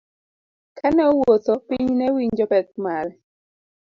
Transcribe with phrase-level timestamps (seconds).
[0.77, 3.13] Kane owuotho, piny newinjo pek mare.